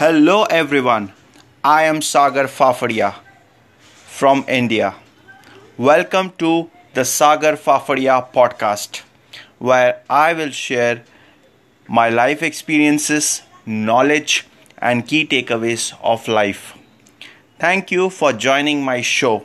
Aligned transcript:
Hello 0.00 0.44
everyone, 0.44 1.12
I 1.62 1.82
am 1.82 2.00
Sagar 2.00 2.44
Fafadia 2.44 3.16
from 3.80 4.46
India. 4.48 4.94
Welcome 5.76 6.30
to 6.38 6.70
the 6.94 7.04
Sagar 7.04 7.52
Fafadia 7.64 8.16
podcast, 8.32 9.02
where 9.58 10.00
I 10.08 10.32
will 10.32 10.52
share 10.52 11.04
my 11.86 12.08
life 12.08 12.42
experiences, 12.42 13.42
knowledge, 13.66 14.46
and 14.78 15.06
key 15.06 15.26
takeaways 15.26 15.92
of 16.02 16.26
life. 16.28 16.72
Thank 17.58 17.90
you 17.90 18.08
for 18.08 18.32
joining 18.32 18.82
my 18.82 19.02
show. 19.02 19.44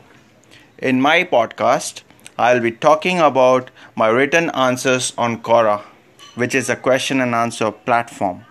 In 0.78 1.02
my 1.02 1.26
podcast, 1.26 2.04
I'll 2.38 2.62
be 2.62 2.72
talking 2.72 3.20
about 3.20 3.72
my 3.94 4.08
written 4.08 4.50
answers 4.52 5.12
on 5.18 5.42
Quora, 5.42 5.82
which 6.36 6.56
is 6.56 6.70
a 6.70 6.78
question 6.78 7.20
and 7.20 7.36
answer 7.36 7.72
platform. 7.72 8.46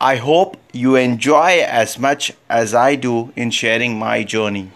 I 0.00 0.16
hope 0.16 0.58
you 0.72 0.94
enjoy 0.94 1.62
as 1.62 1.98
much 1.98 2.32
as 2.50 2.74
I 2.74 2.96
do 2.96 3.32
in 3.34 3.50
sharing 3.50 3.98
my 3.98 4.24
journey. 4.24 4.70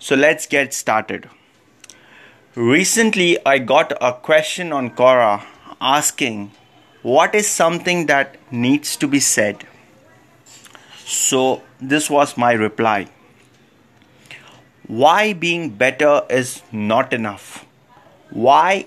So 0.00 0.16
let's 0.16 0.46
get 0.46 0.74
started. 0.74 1.28
Recently, 2.56 3.38
I 3.46 3.58
got 3.58 3.92
a 4.00 4.12
question 4.12 4.72
on 4.72 4.90
Quora 4.90 5.44
asking 5.80 6.50
what 7.02 7.36
is 7.36 7.46
something 7.46 8.06
that 8.06 8.36
needs 8.50 8.96
to 8.96 9.06
be 9.06 9.20
said. 9.20 9.64
So, 11.04 11.62
this 11.80 12.10
was 12.10 12.36
my 12.36 12.52
reply. 12.52 13.06
Why 14.88 15.32
being 15.32 15.70
better 15.70 16.22
is 16.28 16.62
not 16.72 17.12
enough. 17.12 17.64
Why 18.30 18.86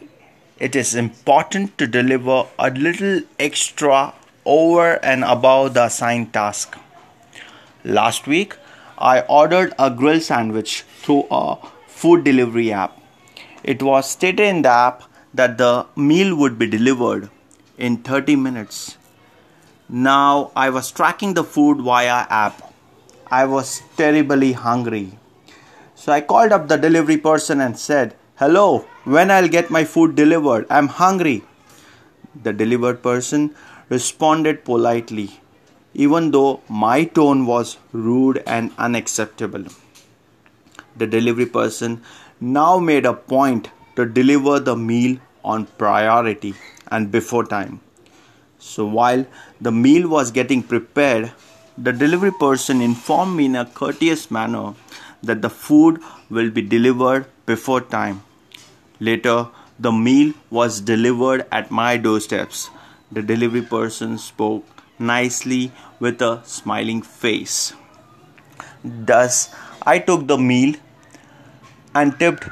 it 0.59 0.75
is 0.75 0.93
important 0.93 1.77
to 1.77 1.87
deliver 1.87 2.47
a 2.59 2.69
little 2.69 3.21
extra 3.39 4.13
over 4.45 5.03
and 5.03 5.23
above 5.23 5.73
the 5.73 5.85
assigned 5.85 6.33
task. 6.33 6.77
Last 7.83 8.27
week, 8.27 8.57
I 8.97 9.21
ordered 9.21 9.73
a 9.79 9.89
grill 9.89 10.19
sandwich 10.19 10.83
through 11.01 11.27
a 11.31 11.57
food 11.87 12.23
delivery 12.23 12.71
app. 12.71 12.99
It 13.63 13.81
was 13.81 14.09
stated 14.09 14.47
in 14.47 14.61
the 14.63 14.69
app 14.69 15.03
that 15.33 15.57
the 15.57 15.85
meal 15.95 16.35
would 16.35 16.59
be 16.59 16.67
delivered 16.67 17.29
in 17.77 17.97
30 17.97 18.35
minutes. 18.35 18.97
Now 19.89 20.51
I 20.55 20.69
was 20.69 20.91
tracking 20.91 21.33
the 21.33 21.43
food 21.43 21.81
via 21.81 22.25
app. 22.29 22.73
I 23.29 23.45
was 23.45 23.81
terribly 23.97 24.53
hungry. 24.53 25.17
So 25.95 26.11
I 26.11 26.21
called 26.21 26.51
up 26.51 26.67
the 26.67 26.77
delivery 26.77 27.17
person 27.17 27.61
and 27.61 27.77
said, 27.77 28.15
"Hello, 28.35 28.85
when 29.03 29.31
I'll 29.31 29.47
get 29.55 29.69
my 29.69 29.83
food 29.83 30.15
delivered? 30.15 30.65
I'm 30.69 30.87
hungry." 30.87 31.43
The 32.47 32.53
delivered 32.53 33.03
person 33.03 33.53
responded 33.93 34.63
politely, 34.63 35.29
even 35.93 36.31
though 36.31 36.61
my 36.69 37.03
tone 37.03 37.45
was 37.45 37.77
rude 37.91 38.41
and 38.47 38.71
unacceptable. 38.77 39.65
The 40.95 41.07
delivery 41.07 41.45
person 41.45 42.01
now 42.39 42.79
made 42.79 43.05
a 43.05 43.13
point 43.13 43.69
to 43.97 44.05
deliver 44.05 44.59
the 44.59 44.75
meal 44.75 45.17
on 45.43 45.65
priority 45.83 46.53
and 46.89 47.11
before 47.11 47.45
time. 47.45 47.79
So 48.59 48.85
while 48.85 49.25
the 49.59 49.71
meal 49.71 50.07
was 50.07 50.31
getting 50.31 50.63
prepared, 50.63 51.31
the 51.77 51.91
delivery 51.91 52.31
person 52.31 52.81
informed 52.81 53.35
me 53.37 53.45
in 53.45 53.55
a 53.55 53.65
courteous 53.65 54.29
manner 54.29 54.73
that 55.23 55.41
the 55.41 55.49
food 55.49 56.01
will 56.29 56.49
be 56.49 56.61
delivered 56.61 57.25
before 57.45 57.81
time. 57.81 58.21
Later, 58.99 59.47
the 59.79 59.91
meal 59.91 60.33
was 60.49 60.79
delivered 60.79 61.45
at 61.51 61.71
my 61.71 61.97
doorsteps. 61.97 62.69
The 63.11 63.21
delivery 63.21 63.61
person 63.61 64.17
spoke 64.17 64.65
nicely 64.97 65.71
with 65.99 66.21
a 66.21 66.41
smiling 66.45 67.01
face. 67.01 67.73
Thus, 68.83 69.53
I 69.83 69.99
took 69.99 70.27
the 70.27 70.37
meal 70.37 70.75
and 71.93 72.17
tipped 72.17 72.47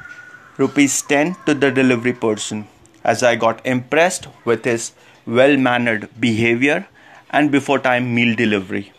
rupees 0.58 1.02
10 1.03 1.36
to 1.46 1.53
the 1.53 1.72
delivery 1.72 2.14
person 2.14 2.68
as 3.03 3.24
I 3.24 3.36
got 3.36 3.66
impressed 3.66 4.28
with 4.44 4.66
his 4.66 4.92
well 5.25 5.56
mannered 5.56 6.09
behavior 6.19 6.88
and 7.30 7.52
before 7.52 7.80
time 7.80 8.14
meal 8.14 8.36
delivery. 8.36 8.92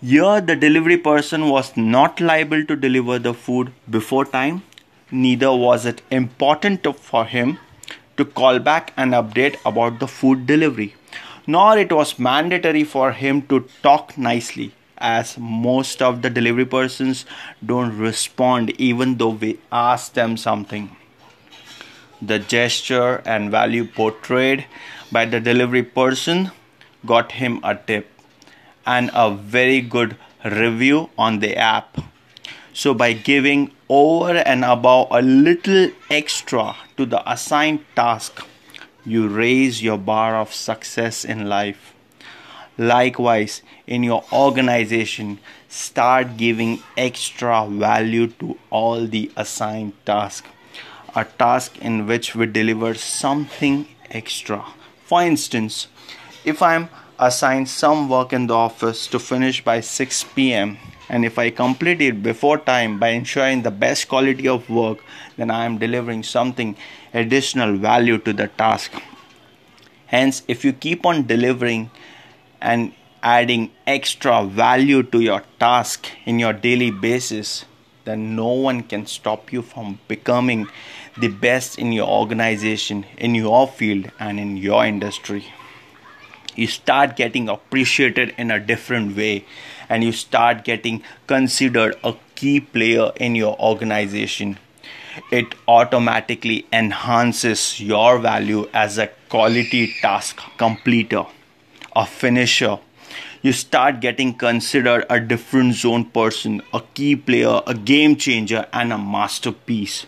Here, 0.00 0.40
the 0.40 0.56
delivery 0.56 0.96
person 0.96 1.48
was 1.48 1.76
not 1.76 2.20
liable 2.20 2.64
to 2.66 2.76
deliver 2.76 3.18
the 3.18 3.32
food 3.32 3.72
before 3.88 4.24
time, 4.24 4.62
neither 5.10 5.52
was 5.52 5.86
it 5.86 6.02
important 6.10 6.86
for 6.96 7.24
him 7.24 7.58
to 8.16 8.24
call 8.24 8.58
back 8.58 8.92
and 8.96 9.12
update 9.12 9.56
about 9.64 9.98
the 9.98 10.08
food 10.08 10.46
delivery, 10.46 10.94
nor 11.46 11.76
it 11.78 11.92
was 11.92 12.18
mandatory 12.18 12.84
for 12.84 13.12
him 13.12 13.42
to 13.42 13.68
talk 13.82 14.16
nicely 14.16 14.72
as 14.98 15.36
most 15.38 16.00
of 16.00 16.22
the 16.22 16.30
delivery 16.30 16.64
persons 16.64 17.24
don't 17.64 17.98
respond 17.98 18.70
even 18.80 19.16
though 19.16 19.30
we 19.30 19.58
ask 19.70 20.12
them 20.14 20.36
something. 20.36 20.96
The 22.22 22.38
gesture 22.38 23.22
and 23.26 23.50
value 23.50 23.84
portrayed 23.84 24.64
by 25.12 25.26
the 25.26 25.40
delivery 25.40 25.82
person 25.82 26.50
got 27.04 27.32
him 27.32 27.60
a 27.62 27.74
tip 27.74 28.08
and 28.86 29.10
a 29.12 29.30
very 29.30 29.80
good 29.80 30.16
review 30.44 31.10
on 31.18 31.40
the 31.40 31.56
app. 31.56 31.98
So, 32.74 32.92
by 32.92 33.12
giving 33.12 33.70
over 33.88 34.36
and 34.36 34.64
above 34.64 35.08
a 35.10 35.22
little 35.22 35.90
extra 36.10 36.74
to 36.96 37.06
the 37.06 37.22
assigned 37.30 37.84
task, 37.94 38.44
you 39.06 39.28
raise 39.28 39.82
your 39.82 39.96
bar 39.96 40.36
of 40.36 40.52
success 40.52 41.24
in 41.24 41.48
life. 41.48 41.94
Likewise, 42.76 43.62
in 43.86 44.02
your 44.02 44.24
organization, 44.32 45.38
start 45.68 46.36
giving 46.36 46.82
extra 46.96 47.64
value 47.66 48.26
to 48.42 48.58
all 48.70 49.06
the 49.06 49.30
assigned 49.36 49.92
tasks 50.04 50.48
a 51.14 51.24
task 51.24 51.78
in 51.78 52.06
which 52.06 52.34
we 52.34 52.46
deliver 52.46 52.94
something 52.94 53.86
extra. 54.10 54.64
For 55.06 55.22
instance, 55.22 55.86
if 56.44 56.60
I'm 56.60 56.88
assigned 57.18 57.68
some 57.68 58.08
work 58.08 58.32
in 58.32 58.48
the 58.48 58.54
office 58.54 59.06
to 59.08 59.18
finish 59.18 59.62
by 59.62 59.80
6 59.80 60.24
pm 60.34 60.78
and 61.08 61.24
if 61.24 61.38
I 61.38 61.50
complete 61.50 62.00
it 62.00 62.22
before 62.22 62.58
time 62.58 62.98
by 62.98 63.08
ensuring 63.08 63.62
the 63.62 63.70
best 63.70 64.08
quality 64.08 64.48
of 64.48 64.68
work, 64.70 64.98
then 65.36 65.50
I 65.50 65.64
am 65.64 65.78
delivering 65.78 66.22
something 66.22 66.76
additional 67.12 67.76
value 67.76 68.18
to 68.18 68.32
the 68.32 68.48
task. 68.48 68.92
Hence, 70.06 70.42
if 70.48 70.64
you 70.64 70.72
keep 70.72 71.04
on 71.04 71.26
delivering 71.26 71.90
and 72.60 72.92
adding 73.22 73.70
extra 73.86 74.44
value 74.44 75.02
to 75.02 75.20
your 75.20 75.42
task 75.58 76.08
in 76.24 76.38
your 76.38 76.52
daily 76.52 76.90
basis, 76.90 77.64
then 78.04 78.36
no 78.36 78.48
one 78.48 78.82
can 78.82 79.06
stop 79.06 79.52
you 79.52 79.62
from 79.62 79.98
becoming 80.08 80.66
the 81.18 81.28
best 81.28 81.78
in 81.78 81.92
your 81.92 82.08
organization, 82.08 83.06
in 83.16 83.34
your 83.34 83.66
field, 83.66 84.10
and 84.18 84.38
in 84.38 84.56
your 84.56 84.84
industry. 84.84 85.46
You 86.54 86.66
start 86.66 87.16
getting 87.16 87.48
appreciated 87.48 88.34
in 88.38 88.50
a 88.50 88.60
different 88.60 89.16
way, 89.16 89.44
and 89.88 90.04
you 90.04 90.12
start 90.12 90.64
getting 90.64 91.02
considered 91.26 91.96
a 92.04 92.14
key 92.34 92.60
player 92.60 93.12
in 93.16 93.34
your 93.34 93.58
organization. 93.58 94.58
It 95.30 95.54
automatically 95.68 96.66
enhances 96.72 97.80
your 97.80 98.18
value 98.18 98.68
as 98.72 98.98
a 98.98 99.08
quality 99.28 99.94
task 100.00 100.40
completer, 100.58 101.24
a 101.94 102.06
finisher, 102.06 102.78
you 103.44 103.52
start 103.52 104.00
getting 104.00 104.32
considered 104.32 105.04
a 105.10 105.20
different 105.20 105.74
zone 105.74 106.06
person, 106.06 106.62
a 106.72 106.80
key 106.94 107.14
player, 107.14 107.60
a 107.66 107.74
game 107.74 108.16
changer, 108.16 108.66
and 108.72 108.90
a 108.90 108.96
masterpiece. 108.96 110.06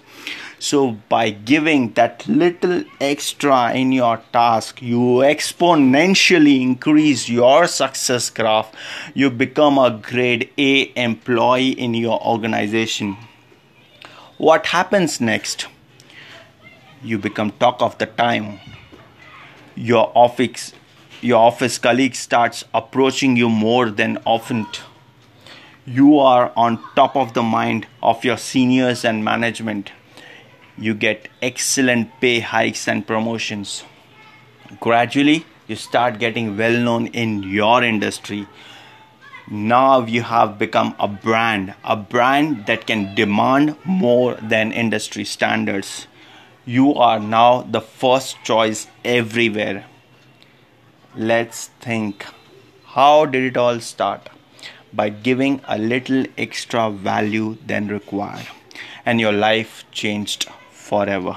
So, 0.58 0.92
by 1.08 1.30
giving 1.30 1.92
that 1.92 2.26
little 2.26 2.84
extra 2.98 3.74
in 3.74 3.92
your 3.92 4.22
task, 4.32 4.80
you 4.80 5.20
exponentially 5.20 6.62
increase 6.62 7.28
your 7.28 7.66
success 7.66 8.30
graph. 8.30 8.72
You 9.12 9.30
become 9.30 9.76
a 9.76 9.90
grade 9.90 10.50
A 10.56 10.92
employee 10.96 11.72
in 11.72 11.92
your 11.92 12.20
organization. 12.26 13.18
What 14.38 14.66
happens 14.66 15.20
next? 15.20 15.66
You 17.02 17.18
become 17.18 17.50
talk 17.52 17.82
of 17.82 17.98
the 17.98 18.06
time. 18.06 18.60
Your 19.74 20.10
office 20.14 20.72
your 21.22 21.38
office 21.38 21.78
colleague 21.78 22.14
starts 22.14 22.64
approaching 22.74 23.36
you 23.36 23.48
more 23.48 23.90
than 23.90 24.18
often. 24.24 24.66
You 25.86 26.18
are 26.18 26.52
on 26.56 26.78
top 26.94 27.16
of 27.16 27.32
the 27.32 27.42
mind 27.42 27.86
of 28.02 28.24
your 28.24 28.36
seniors 28.36 29.04
and 29.04 29.24
management. 29.24 29.92
You 30.78 30.94
get 30.94 31.28
excellent 31.40 32.20
pay 32.20 32.40
hikes 32.40 32.86
and 32.88 33.06
promotions. 33.06 33.84
Gradually, 34.80 35.46
you 35.66 35.76
start 35.76 36.18
getting 36.18 36.56
well 36.56 36.78
known 36.78 37.06
in 37.08 37.42
your 37.42 37.82
industry. 37.82 38.46
Now 39.50 40.04
you 40.04 40.22
have 40.22 40.58
become 40.58 40.94
a 40.98 41.08
brand, 41.08 41.74
a 41.84 41.96
brand 41.96 42.66
that 42.66 42.86
can 42.86 43.14
demand 43.14 43.76
more 43.84 44.34
than 44.34 44.72
industry 44.72 45.24
standards. 45.24 46.06
You 46.64 46.94
are 46.94 47.20
now 47.20 47.62
the 47.62 47.80
first 47.80 48.42
choice 48.44 48.88
everywhere 49.04 49.86
let's 51.16 51.68
think 51.80 52.26
How 52.88 53.26
did 53.26 53.42
it 53.44 53.56
all 53.56 53.80
start? 53.80 54.28
By 54.92 55.08
giving 55.10 55.60
a 55.66 55.78
little 55.78 56.24
extra 56.38 56.90
value 56.90 57.56
than 57.66 57.88
required, 57.88 58.46
and 59.04 59.20
your 59.20 59.32
life 59.32 59.84
changed 59.92 60.48
forever. 60.86 61.36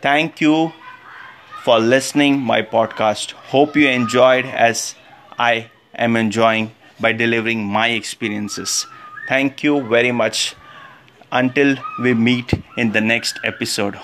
Thank 0.00 0.40
you 0.40 0.72
for 1.64 1.78
listening 1.78 2.40
my 2.40 2.62
podcast. 2.62 3.32
Hope 3.52 3.76
you 3.76 3.88
enjoyed 3.88 4.46
as 4.46 4.94
I 5.38 5.70
am 5.94 6.16
enjoying 6.16 6.72
by 7.00 7.12
delivering 7.12 7.64
my 7.64 7.88
experiences. 7.88 8.86
Thank 9.28 9.62
you 9.62 9.80
very 9.82 10.12
much. 10.12 10.54
Until 11.30 11.76
we 11.98 12.12
meet 12.12 12.52
in 12.76 12.92
the 12.92 13.00
next 13.00 13.38
episode. 13.42 13.98